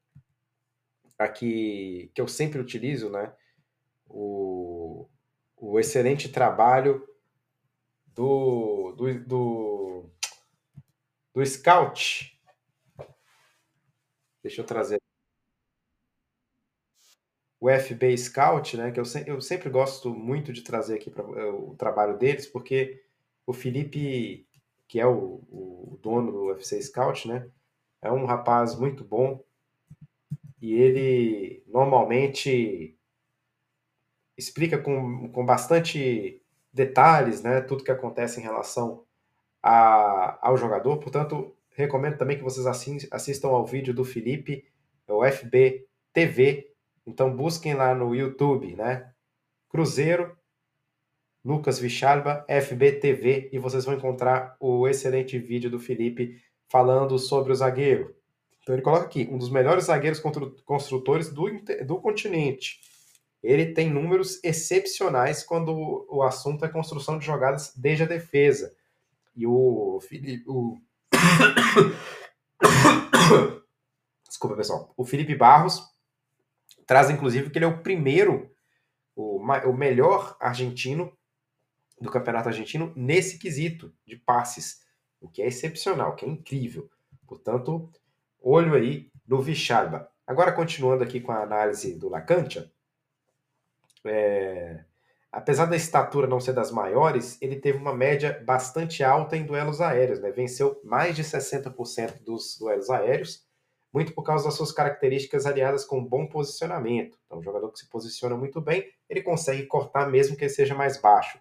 aqui 1.19 2.11
que 2.15 2.19
eu 2.19 2.27
sempre 2.27 2.59
utilizo, 2.59 3.11
né? 3.11 3.31
O, 4.07 5.07
o 5.55 5.79
excelente 5.79 6.31
trabalho 6.31 7.07
do, 8.07 8.93
do, 8.93 9.21
do, 9.23 10.11
do 11.35 11.45
Scout. 11.45 12.41
Deixa 14.43 14.63
eu 14.63 14.65
trazer. 14.65 14.99
O 17.61 17.69
FB 17.69 18.17
Scout, 18.17 18.79
né? 18.79 18.91
Que 18.91 18.99
eu, 18.99 19.05
se, 19.05 19.29
eu 19.29 19.43
sempre 19.43 19.69
gosto 19.69 20.15
muito 20.15 20.55
de 20.55 20.63
trazer 20.63 20.95
aqui 20.95 21.11
pra, 21.11 21.23
o 21.23 21.77
trabalho 21.77 22.17
deles, 22.17 22.47
porque 22.47 23.05
o 23.47 23.53
Felipe 23.53 24.49
que 24.89 24.99
é 24.99 25.07
o, 25.07 25.45
o 25.51 25.99
dono 26.01 26.33
do 26.33 26.45
UFC 26.47 26.81
Scout, 26.81 27.29
né? 27.29 27.47
É 28.01 28.11
um 28.13 28.25
rapaz 28.25 28.75
muito 28.75 29.05
bom 29.05 29.43
e 30.61 30.75
ele 30.75 31.65
normalmente 31.67 32.97
explica 34.37 34.79
com, 34.79 35.29
com 35.31 35.45
bastante 35.45 36.43
detalhes, 36.73 37.43
né? 37.43 37.61
Tudo 37.61 37.85
que 37.85 37.91
acontece 37.91 38.41
em 38.41 38.43
relação 38.43 39.05
a, 39.63 40.39
ao 40.47 40.57
jogador. 40.57 40.99
Portanto, 40.99 41.57
recomendo 41.71 42.19
também 42.19 42.37
que 42.37 42.45
vocês 42.45 42.67
assistam 43.11 43.49
ao 43.49 43.67
vídeo 43.67 43.93
do 43.95 44.05
Felipe, 44.05 44.65
é 45.07 45.13
o 45.13 45.25
FB 45.25 45.87
TV. 46.13 46.73
Então 47.07 47.35
busquem 47.35 47.75
lá 47.75 47.95
no 47.95 48.15
YouTube, 48.15 48.77
né? 48.77 49.13
Cruzeiro 49.69 50.37
Lucas 51.45 51.79
Vichalba, 51.79 52.45
FBTV, 52.49 53.49
e 53.53 53.59
vocês 53.59 53.85
vão 53.85 53.95
encontrar 53.95 54.57
o 54.61 54.87
excelente 54.87 55.39
vídeo 55.39 55.71
do 55.71 55.79
Felipe 55.79 56.43
falando 56.69 57.19
sobre 57.19 57.53
o 57.53 57.57
zagueiro. 57.57 58.15
Então 58.63 58.75
ele 58.75 58.83
coloca 58.83 59.05
aqui, 59.05 59.29
um 59.31 59.39
dos 59.39 59.51
melhores 59.51 59.85
zagueiros 59.85 60.21
construtores 60.65 61.31
do, 61.31 61.47
do 61.87 62.01
continente. 62.01 62.81
Ele 63.43 63.73
tem 63.73 63.89
números 63.89 64.43
excepcionais 64.43 65.43
quando 65.43 66.07
o 66.11 66.23
assunto 66.23 66.65
é 66.65 66.69
construção 66.69 67.19
de 67.19 67.25
jogadas 67.25 67.73
desde 67.77 68.03
a 68.03 68.07
defesa. 68.07 68.75
E 69.35 69.47
o 69.47 70.01
Felipe. 70.01 70.45
O... 70.47 70.79
Desculpa, 74.29 74.57
pessoal. 74.57 74.93
O 74.97 75.05
Felipe 75.05 75.35
Barros 75.35 75.83
traz, 76.87 77.09
inclusive, 77.09 77.51
que 77.51 77.59
ele 77.59 77.65
é 77.65 77.69
o 77.69 77.83
primeiro, 77.83 78.51
o, 79.15 79.39
o 79.39 79.73
melhor 79.73 80.37
argentino 80.41 81.13
do 82.01 82.11
Campeonato 82.11 82.49
Argentino 82.49 82.93
nesse 82.97 83.39
quesito 83.39 83.93
de 84.05 84.17
passes, 84.17 84.81
o 85.21 85.29
que 85.29 85.43
é 85.43 85.47
excepcional, 85.47 86.15
que 86.15 86.25
é 86.25 86.29
incrível. 86.29 86.89
Portanto, 87.27 87.91
olho 88.41 88.75
aí 88.75 89.11
no 89.27 89.41
Vichalba. 89.41 90.11
Agora, 90.27 90.53
continuando 90.53 91.03
aqui 91.03 91.21
com 91.21 91.33
a 91.33 91.43
análise 91.43 91.95
do 91.95 92.09
Lacantia, 92.09 92.71
é... 94.05 94.85
apesar 95.33 95.67
da 95.67 95.77
estatura 95.77 96.27
não 96.27 96.41
ser 96.41 96.53
das 96.53 96.71
maiores, 96.71 97.41
ele 97.41 97.57
teve 97.57 97.79
uma 97.79 97.95
média 97.95 98.43
bastante 98.45 99.03
alta 99.03 99.37
em 99.37 99.45
duelos 99.45 99.81
aéreos, 99.81 100.21
né? 100.21 100.31
venceu 100.31 100.81
mais 100.85 101.17
de 101.17 101.25
60% 101.25 102.23
dos 102.23 102.59
duelos 102.59 102.91
aéreos, 102.91 103.47
muito 103.93 104.15
por 104.15 104.23
causa 104.23 104.45
das 104.45 104.55
suas 104.55 104.71
características 104.71 105.47
aliadas 105.47 105.85
com 105.85 106.05
bom 106.05 106.27
posicionamento. 106.27 107.19
Então, 107.25 107.39
um 107.39 107.43
jogador 107.43 107.71
que 107.73 107.79
se 107.79 107.89
posiciona 107.89 108.37
muito 108.37 108.61
bem, 108.61 108.87
ele 109.09 109.23
consegue 109.23 109.65
cortar 109.67 110.11
mesmo 110.11 110.37
que 110.37 110.45
ele 110.45 110.53
seja 110.53 110.75
mais 110.75 111.01
baixo. 111.01 111.39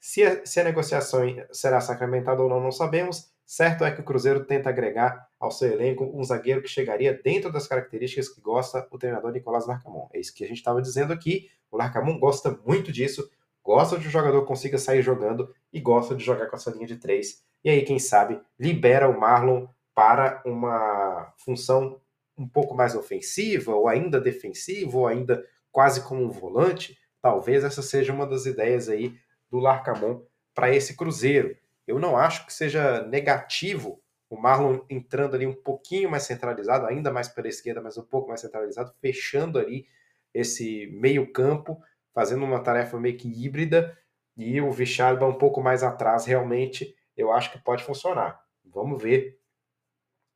Se 0.00 0.24
a, 0.24 0.44
se 0.46 0.60
a 0.60 0.64
negociação 0.64 1.22
será 1.52 1.80
sacramentada 1.80 2.42
ou 2.42 2.48
não, 2.48 2.60
não 2.60 2.72
sabemos. 2.72 3.32
Certo 3.44 3.82
é 3.82 3.90
que 3.90 4.00
o 4.00 4.04
Cruzeiro 4.04 4.44
tenta 4.44 4.68
agregar 4.68 5.26
ao 5.40 5.50
seu 5.50 5.72
elenco 5.72 6.04
um 6.14 6.22
zagueiro 6.22 6.62
que 6.62 6.68
chegaria 6.68 7.14
dentro 7.14 7.50
das 7.50 7.66
características 7.66 8.28
que 8.28 8.40
gosta 8.40 8.86
o 8.90 8.98
treinador 8.98 9.32
Nicolás 9.32 9.66
Larcamon. 9.66 10.08
É 10.12 10.20
isso 10.20 10.34
que 10.34 10.44
a 10.44 10.46
gente 10.46 10.58
estava 10.58 10.82
dizendo 10.82 11.12
aqui. 11.12 11.50
O 11.70 11.76
Larcamon 11.76 12.18
gosta 12.18 12.58
muito 12.66 12.92
disso, 12.92 13.30
gosta 13.64 13.98
de 13.98 14.06
um 14.06 14.10
jogador 14.10 14.42
que 14.42 14.48
consiga 14.48 14.76
sair 14.76 15.02
jogando 15.02 15.52
e 15.72 15.80
gosta 15.80 16.14
de 16.14 16.22
jogar 16.22 16.46
com 16.46 16.56
essa 16.56 16.70
linha 16.70 16.86
de 16.86 16.96
três. 16.96 17.42
E 17.64 17.70
aí, 17.70 17.82
quem 17.82 17.98
sabe, 17.98 18.40
libera 18.58 19.08
o 19.08 19.18
Marlon 19.18 19.66
para 19.94 20.42
uma 20.44 21.32
função 21.38 22.00
um 22.36 22.46
pouco 22.46 22.74
mais 22.74 22.94
ofensiva, 22.94 23.74
ou 23.74 23.88
ainda 23.88 24.20
defensiva, 24.20 24.96
ou 24.96 25.06
ainda 25.06 25.44
quase 25.72 26.02
como 26.02 26.22
um 26.22 26.30
volante. 26.30 26.96
Talvez 27.20 27.64
essa 27.64 27.82
seja 27.82 28.12
uma 28.12 28.26
das 28.26 28.46
ideias 28.46 28.88
aí 28.88 29.16
do 29.50 29.58
Larcamon 29.58 30.22
para 30.54 30.74
esse 30.74 30.96
Cruzeiro. 30.96 31.56
Eu 31.86 31.98
não 31.98 32.16
acho 32.16 32.46
que 32.46 32.52
seja 32.52 33.02
negativo 33.06 34.02
o 34.30 34.36
Marlon 34.36 34.80
entrando 34.90 35.34
ali 35.34 35.46
um 35.46 35.54
pouquinho 35.54 36.10
mais 36.10 36.24
centralizado, 36.24 36.86
ainda 36.86 37.10
mais 37.10 37.28
pela 37.28 37.48
esquerda, 37.48 37.80
mas 37.80 37.96
um 37.96 38.04
pouco 38.04 38.28
mais 38.28 38.40
centralizado, 38.40 38.92
fechando 39.00 39.58
ali 39.58 39.86
esse 40.34 40.86
meio-campo, 40.88 41.82
fazendo 42.14 42.44
uma 42.44 42.60
tarefa 42.62 43.00
meio 43.00 43.16
que 43.16 43.28
híbrida, 43.28 43.96
e 44.36 44.60
o 44.60 44.70
Vichalba 44.70 45.26
um 45.26 45.38
pouco 45.38 45.62
mais 45.62 45.82
atrás, 45.82 46.26
realmente, 46.26 46.94
eu 47.16 47.32
acho 47.32 47.50
que 47.50 47.58
pode 47.58 47.82
funcionar. 47.82 48.40
Vamos 48.64 49.02
ver 49.02 49.40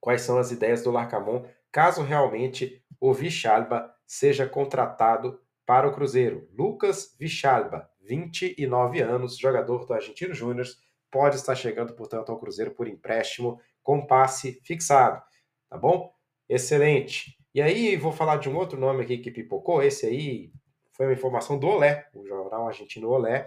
quais 0.00 0.22
são 0.22 0.38
as 0.38 0.50
ideias 0.50 0.82
do 0.82 0.90
Larcamon, 0.90 1.44
caso 1.70 2.02
realmente 2.02 2.82
o 2.98 3.12
Vichalba 3.12 3.94
seja 4.06 4.46
contratado 4.46 5.40
para 5.66 5.86
o 5.86 5.92
Cruzeiro. 5.92 6.48
Lucas 6.52 7.14
Vichalba, 7.18 7.88
29 8.04 9.00
anos, 9.00 9.38
jogador 9.38 9.86
do 9.86 9.92
Argentino 9.94 10.34
Júnior, 10.34 10.66
pode 11.10 11.36
estar 11.36 11.54
chegando, 11.54 11.94
portanto, 11.94 12.30
ao 12.30 12.38
Cruzeiro 12.38 12.72
por 12.72 12.88
empréstimo 12.88 13.60
com 13.82 14.06
passe 14.06 14.60
fixado. 14.64 15.22
Tá 15.68 15.76
bom? 15.76 16.12
Excelente. 16.48 17.36
E 17.54 17.60
aí, 17.60 17.96
vou 17.96 18.12
falar 18.12 18.36
de 18.36 18.48
um 18.48 18.56
outro 18.56 18.78
nome 18.78 19.02
aqui 19.02 19.18
que 19.18 19.30
pipocou. 19.30 19.82
Esse 19.82 20.06
aí 20.06 20.52
foi 20.92 21.06
uma 21.06 21.12
informação 21.12 21.58
do 21.58 21.66
Olé, 21.66 22.08
o 22.14 22.26
jornal 22.26 22.66
argentino 22.66 23.08
Olé. 23.08 23.46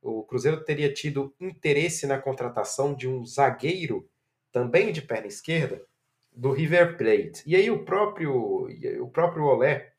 O 0.00 0.22
Cruzeiro 0.24 0.64
teria 0.64 0.92
tido 0.92 1.34
interesse 1.40 2.06
na 2.06 2.18
contratação 2.18 2.94
de 2.94 3.08
um 3.08 3.24
zagueiro, 3.24 4.08
também 4.52 4.92
de 4.92 5.02
perna 5.02 5.26
esquerda, 5.26 5.84
do 6.32 6.52
River 6.52 6.96
Plate. 6.96 7.42
E 7.46 7.56
aí 7.56 7.70
o 7.70 7.84
próprio, 7.84 8.68
o 9.02 9.10
próprio 9.10 9.44
Olé 9.44 9.92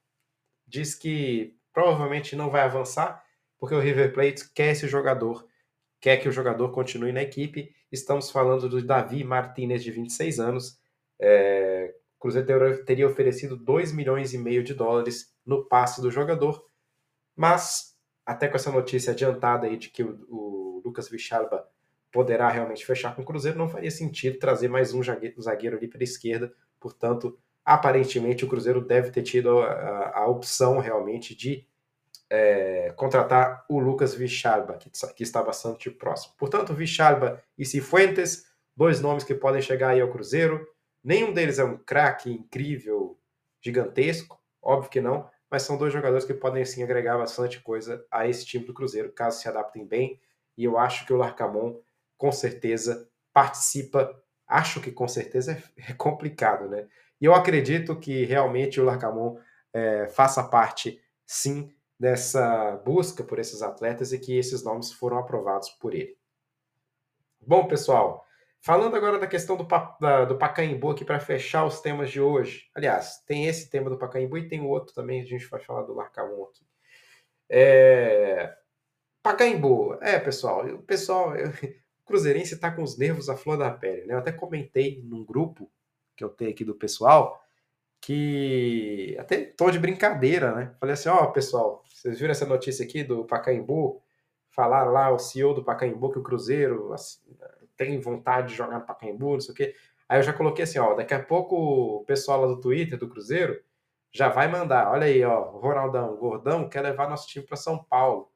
diz 0.65 0.95
que 0.95 1.55
provavelmente 1.73 2.35
não 2.35 2.49
vai 2.49 2.61
avançar, 2.61 3.23
porque 3.59 3.75
o 3.75 3.79
River 3.79 4.13
Plate 4.13 4.49
quer 4.53 4.71
esse 4.71 4.87
jogador, 4.87 5.45
quer 5.99 6.17
que 6.17 6.29
o 6.29 6.31
jogador 6.31 6.71
continue 6.71 7.11
na 7.11 7.21
equipe. 7.21 7.75
Estamos 7.91 8.31
falando 8.31 8.69
do 8.69 8.81
Davi 8.81 9.23
Martinez, 9.23 9.83
de 9.83 9.91
26 9.91 10.39
anos. 10.39 10.79
É, 11.19 11.93
o 12.17 12.19
Cruzeiro 12.19 12.85
teria 12.85 13.07
oferecido 13.07 13.57
2 13.57 13.91
milhões 13.91 14.33
e 14.33 14.37
meio 14.37 14.63
de 14.63 14.73
dólares 14.73 15.33
no 15.45 15.65
passe 15.65 16.01
do 16.01 16.09
jogador, 16.09 16.63
mas 17.35 17.97
até 18.25 18.47
com 18.47 18.55
essa 18.55 18.71
notícia 18.71 19.11
adiantada 19.11 19.67
aí 19.67 19.77
de 19.77 19.89
que 19.89 20.03
o, 20.03 20.25
o 20.29 20.81
Lucas 20.85 21.09
Vichalba 21.09 21.67
poderá 22.11 22.49
realmente 22.49 22.85
fechar 22.85 23.15
com 23.15 23.21
o 23.21 23.25
Cruzeiro, 23.25 23.57
não 23.57 23.69
faria 23.69 23.91
sentido 23.91 24.39
trazer 24.39 24.67
mais 24.67 24.93
um 24.93 25.03
zagueiro, 25.03 25.41
zagueiro 25.41 25.77
ali 25.77 25.87
para 25.87 26.01
a 26.01 26.03
esquerda. 26.03 26.53
Portanto, 26.79 27.37
aparentemente 27.63 28.45
o 28.45 28.47
Cruzeiro 28.47 28.81
deve 28.81 29.11
ter 29.11 29.23
tido 29.23 29.59
a, 29.59 29.71
a, 29.71 30.19
a 30.19 30.27
opção 30.27 30.79
realmente 30.79 31.35
de 31.35 31.67
é, 32.29 32.93
contratar 32.95 33.65
o 33.67 33.79
Lucas 33.79 34.13
Vichalba, 34.13 34.77
que, 34.77 34.89
que 35.15 35.23
está 35.23 35.41
bastante 35.41 35.89
próximo. 35.89 36.35
Portanto, 36.37 36.73
Vichalba 36.73 37.41
e 37.57 37.65
Cifuentes, 37.65 38.45
dois 38.75 39.01
nomes 39.01 39.23
que 39.23 39.33
podem 39.33 39.61
chegar 39.61 39.89
aí 39.89 40.01
ao 40.01 40.11
Cruzeiro. 40.11 40.65
Nenhum 41.03 41.33
deles 41.33 41.57
é 41.57 41.63
um 41.63 41.77
craque 41.77 42.31
incrível, 42.31 43.17
gigantesco, 43.61 44.39
óbvio 44.61 44.91
que 44.91 45.01
não, 45.01 45.29
mas 45.49 45.63
são 45.63 45.77
dois 45.77 45.91
jogadores 45.91 46.25
que 46.25 46.33
podem 46.33 46.63
sim 46.63 46.83
agregar 46.83 47.17
bastante 47.17 47.59
coisa 47.61 48.05
a 48.11 48.27
esse 48.27 48.45
time 48.45 48.65
do 48.65 48.73
Cruzeiro, 48.73 49.11
caso 49.11 49.39
se 49.39 49.47
adaptem 49.47 49.85
bem. 49.85 50.19
E 50.57 50.65
eu 50.65 50.77
acho 50.77 51.05
que 51.05 51.13
o 51.13 51.17
Larcamon, 51.17 51.79
com 52.17 52.31
certeza, 52.31 53.09
participa. 53.33 54.13
Acho 54.45 54.81
que 54.81 54.91
com 54.91 55.07
certeza 55.07 55.53
é, 55.53 55.91
é 55.91 55.93
complicado, 55.93 56.69
né? 56.69 56.87
E 57.19 57.25
eu 57.25 57.33
acredito 57.33 57.95
que 57.99 58.25
realmente 58.25 58.79
o 58.79 58.83
Larcamon 58.83 59.37
é, 59.73 60.07
faça 60.07 60.43
parte, 60.43 61.01
sim, 61.25 61.73
dessa 61.99 62.77
busca 62.85 63.23
por 63.23 63.39
esses 63.39 63.61
atletas 63.61 64.13
e 64.13 64.19
que 64.19 64.37
esses 64.37 64.63
nomes 64.63 64.91
foram 64.91 65.17
aprovados 65.17 65.69
por 65.69 65.93
ele. 65.93 66.17
Bom, 67.41 67.67
pessoal, 67.67 68.25
falando 68.61 68.95
agora 68.95 69.19
da 69.19 69.27
questão 69.27 69.57
do, 69.57 69.67
da, 69.99 70.25
do 70.25 70.37
Pacaembu 70.37 70.91
aqui 70.91 71.03
para 71.03 71.19
fechar 71.19 71.65
os 71.65 71.81
temas 71.81 72.09
de 72.09 72.21
hoje. 72.21 72.69
Aliás, 72.73 73.21
tem 73.25 73.47
esse 73.47 73.69
tema 73.69 73.89
do 73.89 73.97
Pacaembu 73.97 74.37
e 74.37 74.47
tem 74.47 74.61
o 74.61 74.69
outro 74.69 74.93
também, 74.93 75.21
a 75.21 75.25
gente 75.25 75.47
vai 75.47 75.59
falar 75.59 75.83
do 75.83 75.93
Larcamon 75.93 76.43
aqui. 76.43 76.65
É... 77.49 78.55
Pacaembu, 79.21 79.97
é, 80.01 80.17
pessoal, 80.19 80.65
o 80.67 80.81
pessoal, 80.83 81.35
eu, 81.35 81.49
o 81.49 82.05
Cruzeirense 82.05 82.53
está 82.53 82.71
com 82.71 82.81
os 82.81 82.97
nervos 82.97 83.29
à 83.29 83.35
flor 83.35 83.57
da 83.57 83.69
pele, 83.69 84.05
né? 84.05 84.13
Eu 84.13 84.19
até 84.19 84.31
comentei 84.31 85.03
num 85.03 85.25
grupo 85.25 85.69
que 86.15 86.23
eu 86.23 86.29
tenho 86.29 86.51
aqui 86.51 86.63
do 86.63 86.75
pessoal, 86.75 87.43
que 88.01 89.15
até 89.19 89.45
tom 89.45 89.69
de 89.69 89.79
brincadeira, 89.79 90.53
né? 90.53 90.75
Falei 90.79 90.93
assim, 90.93 91.09
ó, 91.09 91.23
oh, 91.23 91.31
pessoal, 91.31 91.83
vocês 91.87 92.19
viram 92.19 92.31
essa 92.31 92.45
notícia 92.45 92.83
aqui 92.85 93.03
do 93.03 93.25
Pacaembu? 93.25 94.01
Falaram 94.49 94.91
lá, 94.91 95.11
o 95.11 95.19
CEO 95.19 95.53
do 95.53 95.63
Pacaembu, 95.63 96.11
que 96.11 96.19
o 96.19 96.23
Cruzeiro 96.23 96.93
assim, 96.93 97.19
tem 97.77 97.99
vontade 97.99 98.49
de 98.49 98.55
jogar 98.55 98.79
no 98.79 98.85
Pacaembu, 98.85 99.33
não 99.33 99.41
sei 99.41 99.53
o 99.53 99.55
quê. 99.55 99.75
Aí 100.07 100.19
eu 100.19 100.23
já 100.23 100.33
coloquei 100.33 100.63
assim, 100.63 100.79
ó, 100.79 100.95
daqui 100.95 101.13
a 101.13 101.23
pouco 101.23 101.55
o 101.55 102.05
pessoal 102.05 102.41
lá 102.41 102.47
do 102.47 102.59
Twitter, 102.59 102.97
do 102.97 103.09
Cruzeiro, 103.09 103.61
já 104.11 104.29
vai 104.29 104.47
mandar. 104.47 104.91
Olha 104.91 105.05
aí, 105.05 105.23
ó, 105.23 105.51
Ronaldão, 105.59 106.15
Gordão 106.17 106.69
quer 106.69 106.81
levar 106.81 107.09
nosso 107.09 107.27
time 107.27 107.45
para 107.45 107.57
São 107.57 107.83
Paulo. 107.83 108.31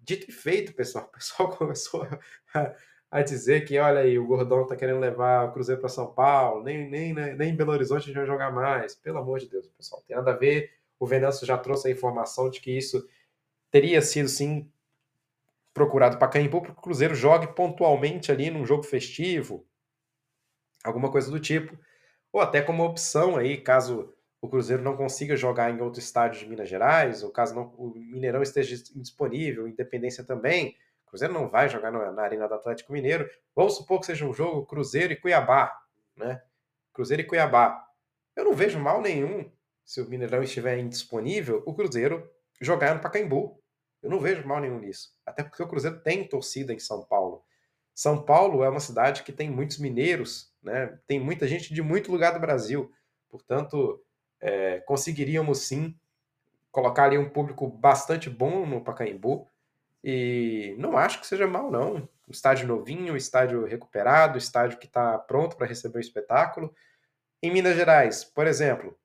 Dito 0.00 0.30
e 0.30 0.32
feito, 0.32 0.72
pessoal. 0.74 1.06
O 1.06 1.08
pessoal 1.08 1.48
começou 1.56 2.06
a, 2.54 2.74
a 3.10 3.22
dizer 3.22 3.64
que, 3.64 3.78
olha 3.78 4.00
aí, 4.00 4.18
o 4.18 4.26
Gordão 4.26 4.66
tá 4.66 4.76
querendo 4.76 5.00
levar 5.00 5.48
o 5.48 5.52
Cruzeiro 5.52 5.80
para 5.80 5.88
São 5.88 6.12
Paulo, 6.12 6.62
nem, 6.62 6.88
nem, 6.88 7.14
nem 7.14 7.50
em 7.50 7.56
Belo 7.56 7.72
Horizonte 7.72 8.02
a 8.02 8.06
gente 8.06 8.16
vai 8.16 8.26
jogar 8.26 8.52
mais. 8.52 8.94
Pelo 8.94 9.18
amor 9.18 9.38
de 9.38 9.48
Deus, 9.48 9.66
pessoal, 9.68 10.02
tem 10.06 10.16
nada 10.16 10.32
a 10.32 10.36
ver 10.36 10.78
o 10.98 11.06
Venâncio 11.06 11.46
já 11.46 11.56
trouxe 11.56 11.88
a 11.88 11.90
informação 11.90 12.50
de 12.50 12.60
que 12.60 12.76
isso 12.76 13.06
teria 13.70 14.02
sido 14.02 14.28
sim 14.28 14.70
procurado 15.72 16.18
Pacaembu 16.18 16.60
para 16.60 16.72
que 16.72 16.78
o 16.78 16.82
Cruzeiro 16.82 17.14
jogue 17.14 17.54
pontualmente 17.54 18.32
ali 18.32 18.50
num 18.50 18.66
jogo 18.66 18.82
festivo, 18.82 19.64
alguma 20.82 21.10
coisa 21.10 21.30
do 21.30 21.38
tipo, 21.38 21.78
ou 22.32 22.40
até 22.40 22.60
como 22.60 22.84
opção 22.84 23.36
aí, 23.36 23.56
caso 23.56 24.12
o 24.40 24.48
Cruzeiro 24.48 24.82
não 24.82 24.96
consiga 24.96 25.36
jogar 25.36 25.70
em 25.70 25.80
outro 25.80 26.00
estádio 26.00 26.40
de 26.40 26.48
Minas 26.48 26.68
Gerais, 26.68 27.22
ou 27.22 27.30
caso 27.30 27.54
não, 27.54 27.74
o 27.76 27.92
Mineirão 27.94 28.42
esteja 28.42 28.74
indisponível, 28.94 29.68
Independência 29.68 30.24
também, 30.24 30.76
Cruzeiro 31.08 31.34
não 31.34 31.48
vai 31.48 31.68
jogar 31.68 31.90
na, 31.90 32.12
na 32.12 32.22
Arena 32.22 32.48
do 32.48 32.54
Atlético 32.54 32.92
Mineiro, 32.92 33.28
vamos 33.54 33.76
supor 33.76 34.00
que 34.00 34.06
seja 34.06 34.26
um 34.26 34.32
jogo 34.32 34.66
Cruzeiro 34.66 35.12
e 35.12 35.16
Cuiabá, 35.16 35.72
né? 36.16 36.42
Cruzeiro 36.92 37.22
e 37.22 37.26
Cuiabá. 37.26 37.84
Eu 38.36 38.44
não 38.44 38.54
vejo 38.54 38.78
mal 38.78 39.00
nenhum, 39.00 39.50
se 39.84 40.00
o 40.00 40.08
Mineirão 40.08 40.42
estiver 40.42 40.78
indisponível, 40.78 41.62
o 41.66 41.74
Cruzeiro 41.74 42.30
jogar 42.60 42.94
no 42.94 43.00
Pacaembu. 43.00 43.60
Eu 44.02 44.10
não 44.10 44.20
vejo 44.20 44.46
mal 44.46 44.60
nenhum 44.60 44.78
nisso. 44.78 45.12
Até 45.26 45.42
porque 45.42 45.62
o 45.62 45.68
Cruzeiro 45.68 46.00
tem 46.00 46.26
torcida 46.26 46.72
em 46.72 46.78
São 46.78 47.04
Paulo. 47.04 47.44
São 47.94 48.22
Paulo 48.22 48.62
é 48.62 48.68
uma 48.68 48.78
cidade 48.78 49.24
que 49.24 49.32
tem 49.32 49.50
muitos 49.50 49.78
mineiros, 49.78 50.52
né? 50.62 50.98
tem 51.06 51.18
muita 51.18 51.48
gente 51.48 51.74
de 51.74 51.82
muito 51.82 52.12
lugar 52.12 52.32
do 52.32 52.38
Brasil. 52.38 52.92
Portanto, 53.28 54.00
é, 54.40 54.78
conseguiríamos 54.80 55.58
sim 55.62 55.98
colocar 56.70 57.04
ali 57.04 57.18
um 57.18 57.28
público 57.28 57.66
bastante 57.66 58.30
bom 58.30 58.64
no 58.64 58.84
Pacaembu. 58.84 59.48
E 60.02 60.74
não 60.78 60.96
acho 60.96 61.20
que 61.20 61.26
seja 61.26 61.46
mal, 61.46 61.70
não. 61.70 62.08
Estádio 62.28 62.68
novinho, 62.68 63.16
estádio 63.16 63.64
recuperado, 63.64 64.38
estádio 64.38 64.78
que 64.78 64.86
está 64.86 65.18
pronto 65.18 65.56
para 65.56 65.66
receber 65.66 65.98
o 65.98 66.00
espetáculo. 66.00 66.74
Em 67.42 67.50
Minas 67.50 67.76
Gerais, 67.76 68.24
por 68.24 68.46
exemplo, 68.46 68.98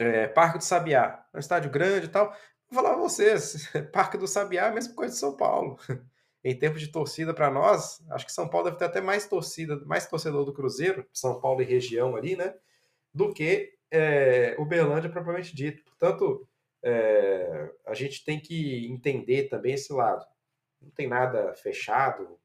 é, 0.00 0.26
Parque 0.28 0.58
do 0.58 0.64
Sabiá, 0.64 1.24
é 1.32 1.36
um 1.36 1.40
estádio 1.40 1.70
grande 1.70 2.06
e 2.06 2.08
tal. 2.08 2.30
Vou 2.70 2.82
falar 2.82 2.96
vocês, 2.96 3.70
Parque 3.92 4.18
do 4.18 4.26
Sabiá 4.26 4.66
é 4.66 4.68
a 4.68 4.72
mesma 4.72 4.94
coisa 4.94 5.14
de 5.14 5.20
São 5.20 5.36
Paulo. 5.36 5.78
em 6.44 6.56
termos 6.56 6.80
de 6.80 6.88
torcida 6.88 7.34
para 7.34 7.50
nós, 7.50 8.00
acho 8.10 8.24
que 8.24 8.32
São 8.32 8.48
Paulo 8.48 8.66
deve 8.66 8.78
ter 8.78 8.84
até 8.84 9.00
mais 9.00 9.26
torcida, 9.26 9.80
mais 9.84 10.06
torcedor 10.06 10.44
do 10.44 10.52
Cruzeiro, 10.52 11.06
São 11.12 11.40
Paulo 11.40 11.60
e 11.60 11.64
região 11.64 12.16
ali, 12.16 12.36
né? 12.36 12.54
Do 13.12 13.32
que 13.32 13.74
é, 13.90 14.54
Uberlândia 14.58 15.10
propriamente 15.10 15.54
dito. 15.54 15.84
Portanto, 15.84 16.48
é, 16.82 17.70
a 17.86 17.94
gente 17.94 18.24
tem 18.24 18.38
que 18.40 18.86
entender 18.86 19.48
também 19.48 19.74
esse 19.74 19.92
lado. 19.92 20.24
Não 20.80 20.90
tem 20.90 21.08
nada 21.08 21.54
fechado, 21.54 22.38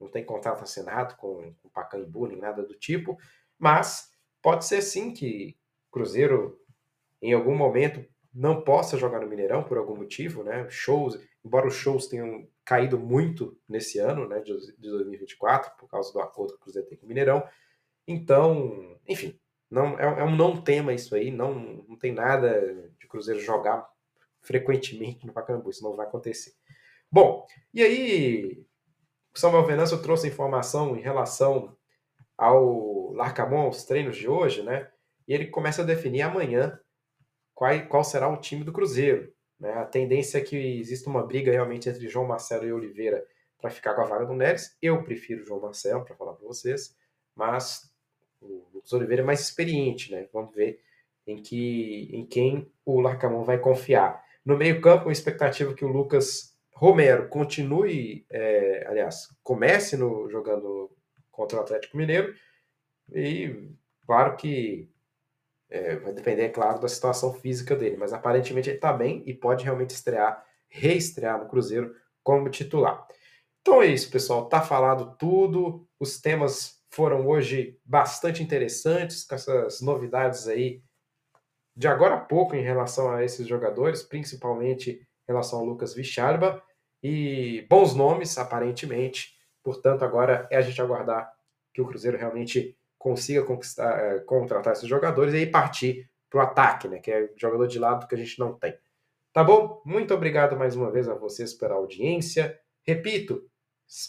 não 0.00 0.08
tem 0.08 0.24
contrato 0.24 0.62
assinado 0.62 1.16
com, 1.16 1.54
com 1.54 1.68
Pacaembu, 1.68 2.26
nem 2.26 2.38
nada 2.38 2.62
do 2.62 2.74
tipo, 2.74 3.18
mas 3.58 4.10
pode 4.42 4.64
ser 4.64 4.82
sim 4.82 5.12
que 5.12 5.56
Cruzeiro, 5.90 6.60
em 7.20 7.32
algum 7.32 7.56
momento, 7.56 8.04
não 8.32 8.62
possa 8.62 8.98
jogar 8.98 9.20
no 9.20 9.26
Mineirão 9.26 9.64
por 9.64 9.78
algum 9.78 9.96
motivo, 9.96 10.44
né? 10.44 10.68
Shows, 10.68 11.18
embora 11.44 11.66
os 11.66 11.74
shows 11.74 12.06
tenham 12.06 12.46
caído 12.64 12.98
muito 12.98 13.58
nesse 13.68 13.98
ano, 13.98 14.28
né, 14.28 14.40
de 14.40 14.52
2024, 14.76 15.72
por 15.78 15.88
causa 15.88 16.12
do 16.12 16.20
acordo 16.20 16.52
que 16.52 16.58
o 16.58 16.60
Cruzeiro 16.60 16.86
tem 16.86 16.98
com 16.98 17.06
o 17.06 17.08
Mineirão. 17.08 17.42
Então, 18.06 18.98
enfim, 19.08 19.40
não 19.70 19.98
é, 19.98 20.20
é 20.20 20.24
um 20.24 20.36
não 20.36 20.60
tema 20.60 20.92
isso 20.92 21.14
aí, 21.14 21.30
não, 21.30 21.54
não 21.88 21.96
tem 21.96 22.12
nada 22.12 22.92
de 23.08 23.10
Cruzeiro 23.10 23.40
jogar 23.40 23.88
frequentemente 24.40 25.26
no 25.26 25.32
Pacaembu, 25.32 25.70
isso 25.70 25.82
não 25.82 25.96
vai 25.96 26.06
acontecer. 26.06 26.52
Bom, 27.10 27.46
e 27.72 27.82
aí, 27.82 28.64
o 29.34 29.38
Samuel 29.38 29.66
Venâncio 29.66 30.00
trouxe 30.02 30.28
informação 30.28 30.96
em 30.96 31.00
relação 31.00 31.76
ao 32.36 33.12
Larcamon, 33.12 33.62
aos 33.62 33.84
treinos 33.84 34.16
de 34.16 34.28
hoje, 34.28 34.62
né? 34.62 34.90
E 35.26 35.34
ele 35.34 35.46
começa 35.46 35.82
a 35.82 35.84
definir 35.84 36.22
amanhã 36.22 36.78
qual, 37.54 37.86
qual 37.88 38.04
será 38.04 38.28
o 38.28 38.40
time 38.40 38.62
do 38.62 38.72
Cruzeiro. 38.72 39.32
Né? 39.58 39.72
A 39.72 39.84
tendência 39.84 40.38
é 40.38 40.40
que 40.40 40.56
exista 40.56 41.10
uma 41.10 41.26
briga 41.26 41.50
realmente 41.50 41.88
entre 41.88 42.08
João 42.08 42.26
Marcelo 42.26 42.64
e 42.64 42.72
Oliveira 42.72 43.26
para 43.60 43.70
ficar 43.70 43.94
com 43.94 44.02
a 44.02 44.06
vaga 44.06 44.26
do 44.26 44.34
Neres. 44.34 44.76
Eu 44.80 45.02
prefiro 45.02 45.44
João 45.44 45.60
Marcelo, 45.60 46.04
para 46.04 46.14
falar 46.14 46.34
para 46.34 46.46
vocês, 46.46 46.96
mas 47.34 47.90
o 48.40 48.68
Lucas 48.72 48.92
Oliveira 48.92 49.22
é 49.22 49.26
mais 49.26 49.40
experiente, 49.40 50.12
né? 50.12 50.28
Vamos 50.32 50.54
ver 50.54 50.80
em, 51.28 51.36
que, 51.36 52.08
em 52.12 52.24
quem 52.24 52.72
o 52.84 53.00
Larcamon 53.00 53.44
vai 53.44 53.58
confiar. 53.58 54.24
No 54.44 54.56
meio-campo, 54.56 55.04
uma 55.04 55.12
expectativa 55.12 55.74
que 55.74 55.84
o 55.84 55.88
Lucas 55.88 56.56
Romero 56.72 57.28
continue, 57.28 58.24
é, 58.30 58.86
aliás, 58.88 59.28
comece 59.42 59.96
no, 59.96 60.28
jogando 60.30 60.90
contra 61.30 61.58
o 61.58 61.60
Atlético 61.60 61.96
Mineiro. 61.96 62.34
E 63.12 63.68
claro 64.06 64.36
que 64.36 64.88
é, 65.68 65.96
vai 65.96 66.14
depender, 66.14 66.44
é 66.44 66.48
claro, 66.48 66.80
da 66.80 66.88
situação 66.88 67.34
física 67.34 67.76
dele, 67.76 67.98
mas 67.98 68.12
aparentemente 68.12 68.70
ele 68.70 68.78
está 68.78 68.92
bem 68.92 69.22
e 69.26 69.34
pode 69.34 69.64
realmente 69.64 69.90
estrear, 69.90 70.42
reestrear 70.68 71.38
no 71.38 71.48
Cruzeiro 71.48 71.94
como 72.22 72.48
titular. 72.48 73.06
Então 73.60 73.82
é 73.82 73.86
isso, 73.86 74.10
pessoal. 74.10 74.48
Tá 74.48 74.62
falado 74.62 75.14
tudo. 75.18 75.86
Os 76.00 76.20
temas 76.20 76.82
foram 76.90 77.26
hoje 77.26 77.78
bastante 77.84 78.42
interessantes, 78.42 79.24
com 79.24 79.34
essas 79.34 79.82
novidades 79.82 80.48
aí 80.48 80.82
de 81.78 81.86
agora 81.86 82.16
a 82.16 82.20
pouco 82.20 82.56
em 82.56 82.60
relação 82.60 83.08
a 83.08 83.22
esses 83.24 83.46
jogadores, 83.46 84.02
principalmente 84.02 84.90
em 84.90 85.00
relação 85.28 85.60
ao 85.60 85.64
Lucas 85.64 85.94
Vicharba. 85.94 86.60
E 87.00 87.64
bons 87.70 87.94
nomes, 87.94 88.36
aparentemente. 88.36 89.36
Portanto, 89.62 90.04
agora 90.04 90.48
é 90.50 90.56
a 90.56 90.60
gente 90.60 90.82
aguardar 90.82 91.32
que 91.72 91.80
o 91.80 91.86
Cruzeiro 91.86 92.18
realmente 92.18 92.76
consiga 92.98 93.44
conquistar, 93.44 93.96
é, 93.96 94.18
contratar 94.18 94.72
esses 94.72 94.88
jogadores 94.88 95.32
e 95.32 95.36
aí 95.36 95.46
partir 95.46 96.10
para 96.28 96.40
o 96.40 96.42
ataque, 96.42 96.88
né? 96.88 96.98
Que 96.98 97.12
é 97.12 97.30
jogador 97.36 97.68
de 97.68 97.78
lado 97.78 98.08
que 98.08 98.14
a 98.16 98.18
gente 98.18 98.40
não 98.40 98.58
tem. 98.58 98.76
Tá 99.32 99.44
bom? 99.44 99.80
Muito 99.84 100.12
obrigado 100.12 100.56
mais 100.56 100.74
uma 100.74 100.90
vez 100.90 101.08
a 101.08 101.14
vocês 101.14 101.54
pela 101.54 101.76
audiência. 101.76 102.58
Repito, 102.82 103.48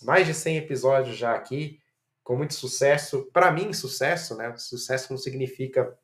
mais 0.01 0.25
de 0.25 0.34
100 0.34 0.58
episódios 0.58 1.15
já 1.15 1.36
aqui, 1.36 1.79
com 2.23 2.36
muito 2.36 2.55
sucesso. 2.55 3.29
Para 3.32 3.51
mim, 3.51 3.71
sucesso, 3.73 4.36
né? 4.36 4.55
Sucesso 4.58 5.13
não 5.13 5.19
significa 5.19 5.95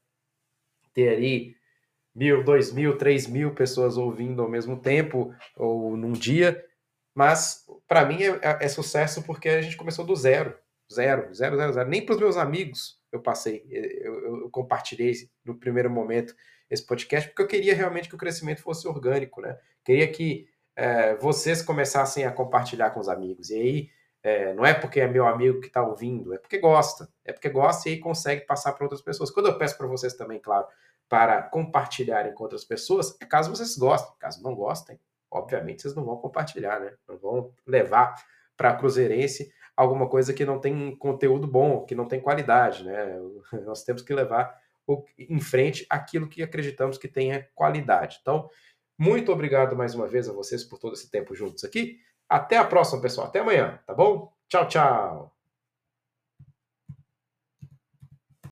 ter 0.96 1.10
ali 1.10 1.56
mil, 2.16 2.44
dois 2.44 2.72
mil, 2.72 2.98
três 2.98 3.28
mil 3.28 3.54
pessoas 3.54 3.98
ouvindo 3.98 4.42
ao 4.42 4.50
mesmo 4.50 4.80
tempo 4.80 5.36
ou 5.56 5.96
num 5.96 6.14
dia, 6.14 6.64
mas 7.14 7.66
para 7.88 8.06
mim 8.06 8.24
é, 8.24 8.40
é, 8.42 8.58
é 8.62 8.68
sucesso 8.68 9.22
porque 9.22 9.50
a 9.50 9.62
gente 9.62 9.78
começou 9.78 10.06
do 10.06 10.16
zero. 10.16 10.58
Zero, 10.92 11.34
zero, 11.34 11.58
zero, 11.58 11.74
zero. 11.74 11.90
Nem 11.90 12.06
para 12.06 12.14
os 12.14 12.22
meus 12.22 12.38
amigos 12.38 13.00
eu 13.12 13.20
passei, 13.20 13.66
eu, 13.70 14.42
eu, 14.42 14.50
compartilhei 14.50 15.14
no 15.44 15.56
primeiro 15.56 15.90
momento 15.90 16.36
esse 16.70 16.86
podcast, 16.86 17.30
porque 17.30 17.42
eu 17.42 17.48
queria 17.48 17.76
realmente 17.76 18.10
que 18.10 18.16
o 18.16 18.18
crescimento 18.18 18.62
fosse 18.62 18.88
orgânico, 18.88 19.42
né? 19.42 19.58
Queria 19.84 20.08
que 20.12 20.48
é, 20.76 21.16
vocês 21.16 21.62
começassem 21.62 22.26
a 22.26 22.32
compartilhar 22.32 22.92
com 22.92 23.00
os 23.00 23.08
amigos. 23.08 23.50
E 23.50 23.56
aí, 23.56 23.90
é, 24.26 24.56
não 24.56 24.66
é 24.66 24.74
porque 24.74 25.00
é 25.00 25.08
meu 25.08 25.28
amigo 25.28 25.62
que 25.62 25.68
está 25.68 25.84
ouvindo, 25.84 26.34
é 26.34 26.40
porque 26.40 26.58
gosta. 26.58 27.08
É 27.24 27.32
porque 27.32 27.48
gosta 27.48 27.88
e 27.88 27.92
aí 27.94 28.00
consegue 28.00 28.44
passar 28.44 28.74
para 28.74 28.84
outras 28.84 29.00
pessoas. 29.00 29.30
Quando 29.30 29.46
eu 29.46 29.56
peço 29.56 29.78
para 29.78 29.86
vocês 29.86 30.16
também, 30.16 30.40
claro, 30.40 30.66
para 31.08 31.44
compartilharem 31.44 32.34
com 32.34 32.42
outras 32.42 32.66
pessoas, 32.66 33.16
é 33.22 33.26
caso 33.26 33.52
vocês 33.56 33.78
gostem. 33.78 34.16
Caso 34.18 34.42
não 34.42 34.56
gostem, 34.56 35.00
obviamente 35.30 35.84
vocês 35.84 35.94
não 35.94 36.04
vão 36.04 36.18
compartilhar, 36.18 36.80
né? 36.80 36.96
Não 37.08 37.20
vão 37.20 37.54
levar 37.68 38.16
para 38.58 38.72
a 38.72 38.76
Cruzeirense 38.76 39.54
alguma 39.78 40.10
coisa 40.10 40.34
que 40.34 40.44
não 40.44 40.60
tem 40.60 40.96
conteúdo 40.96 41.46
bom, 41.46 41.86
que 41.86 41.94
não 41.94 42.08
tem 42.08 42.20
qualidade, 42.20 42.84
né? 42.84 43.20
Nós 43.64 43.84
temos 43.84 44.02
que 44.02 44.12
levar 44.12 44.60
em 45.20 45.40
frente 45.40 45.86
aquilo 45.88 46.28
que 46.28 46.42
acreditamos 46.42 46.98
que 46.98 47.08
tenha 47.08 47.48
qualidade. 47.54 48.18
Então, 48.24 48.50
muito 48.98 49.32
obrigado 49.32 49.76
mais 49.76 49.94
uma 49.94 50.08
vez 50.08 50.28
a 50.28 50.34
vocês 50.34 50.64
por 50.64 50.80
todo 50.80 50.94
esse 50.94 51.12
tempo 51.12 51.36
juntos 51.36 51.64
aqui. 51.64 52.00
Até 52.30 52.58
a 52.58 52.64
próxima, 52.66 53.02
pessoal. 53.02 53.28
Até 53.28 53.40
amanhã, 53.40 53.80
tá 53.86 53.94
bom? 53.94 54.32
Tchau, 54.48 54.68
tchau. 54.68 55.35